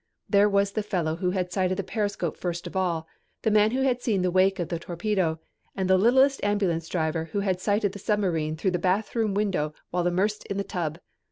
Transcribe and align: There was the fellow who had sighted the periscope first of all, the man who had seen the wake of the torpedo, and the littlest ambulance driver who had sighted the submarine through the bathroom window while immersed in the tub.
There 0.27 0.49
was 0.49 0.71
the 0.71 0.81
fellow 0.81 1.17
who 1.17 1.29
had 1.29 1.53
sighted 1.53 1.77
the 1.77 1.83
periscope 1.83 2.35
first 2.35 2.65
of 2.65 2.75
all, 2.75 3.07
the 3.43 3.51
man 3.51 3.69
who 3.69 3.81
had 3.81 4.01
seen 4.01 4.23
the 4.23 4.31
wake 4.31 4.57
of 4.57 4.69
the 4.69 4.79
torpedo, 4.79 5.39
and 5.75 5.87
the 5.87 5.95
littlest 5.95 6.43
ambulance 6.43 6.89
driver 6.89 7.25
who 7.25 7.41
had 7.41 7.61
sighted 7.61 7.91
the 7.91 7.99
submarine 7.99 8.55
through 8.57 8.71
the 8.71 8.79
bathroom 8.79 9.35
window 9.35 9.75
while 9.91 10.07
immersed 10.07 10.43
in 10.47 10.57
the 10.57 10.63
tub. 10.63 10.97